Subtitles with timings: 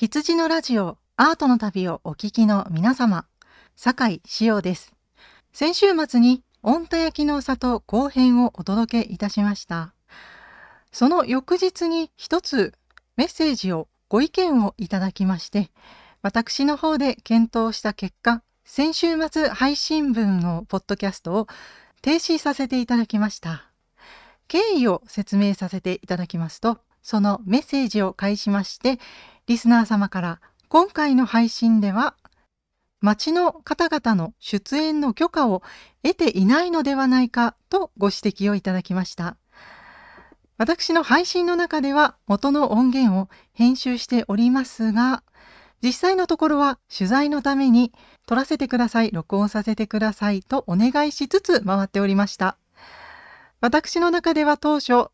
[0.00, 3.26] 羊のラジオアートの旅をお聞きの皆様、
[3.76, 4.94] 酒井志陽です。
[5.52, 9.92] 先週末に御田焼きの里後編をお届けいたしました。
[10.90, 12.72] その翌日に一つ
[13.18, 15.70] メッセージをご意見をいただきまして、
[16.22, 21.46] 私の方で検討した結果、先週末配信分のポッドキャストを
[22.00, 23.66] 停止させていただきました。
[24.48, 28.98] 経緯を説明させていただきますと、そのメッセージを介しまして、
[29.46, 32.14] リスナー様から今回の配信では
[33.00, 35.62] 町の方々の出演の許可を
[36.02, 39.36] 得ていないのではないかとご指摘をいただきました。
[40.58, 45.22] 私の配信の中では元の音源を編集しておりますが、
[45.82, 47.92] 実際のところは取材のために
[48.26, 52.58] 撮らせてください、録音させてくださいとお願いしつつ回っておりました。
[53.62, 55.08] 私の中では当初、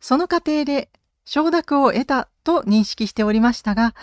[0.00, 0.88] その過程で
[1.26, 3.94] 承諾を得たと認識しておりましたが、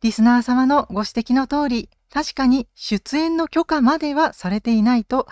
[0.00, 5.28] リスナー様のご指摘の通り、確かに出演の許可まではされていないと、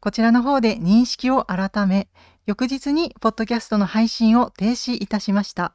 [0.00, 2.08] こちらの方で認識を改め、
[2.46, 5.74] 翌日にポッドキャストの配信を停止いたしました。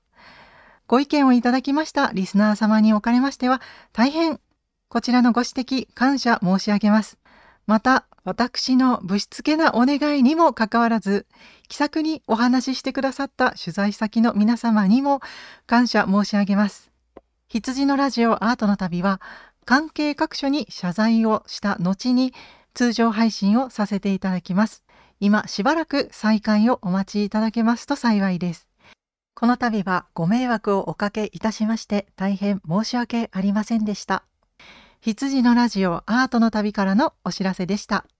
[0.87, 3.61] ご意見をいただきましたリスナー様におかれましては、
[3.93, 4.39] 大変
[4.89, 7.17] こちらのご指摘感謝申し上げます。
[7.65, 11.25] また、私のぶしつけなお願いにもかかわらず、
[11.67, 15.21] 気さくにお話ししてくださった取材先の皆様にも
[15.67, 16.89] 感謝申し上げます。
[17.49, 19.19] 羊のラジオアートの旅は、
[19.65, 22.33] 関係各所に謝罪をした後に
[22.73, 24.83] 通常配信をさせていただきます。
[25.19, 28.67] 今しばらく再開をお待ちいただけますと幸いです。
[29.35, 34.23] この度はご迷惑をおかけいたしまして大変申し訳ありませんでした。
[35.01, 38.05] 羊のラジオアートの旅からのお知らせでした。